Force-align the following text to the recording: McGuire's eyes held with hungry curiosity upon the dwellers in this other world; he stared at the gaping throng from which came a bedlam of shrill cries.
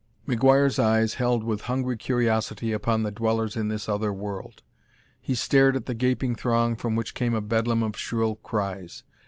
McGuire's 0.27 0.79
eyes 0.79 1.13
held 1.13 1.43
with 1.43 1.61
hungry 1.69 1.95
curiosity 1.95 2.71
upon 2.73 3.03
the 3.03 3.11
dwellers 3.11 3.55
in 3.55 3.67
this 3.67 3.87
other 3.87 4.11
world; 4.11 4.63
he 5.21 5.35
stared 5.35 5.75
at 5.75 5.85
the 5.85 5.93
gaping 5.93 6.33
throng 6.33 6.75
from 6.75 6.95
which 6.95 7.13
came 7.13 7.35
a 7.35 7.39
bedlam 7.41 7.83
of 7.83 7.95
shrill 7.95 8.33
cries. 8.37 9.03